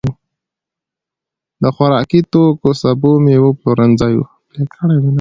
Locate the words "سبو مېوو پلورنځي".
2.81-4.13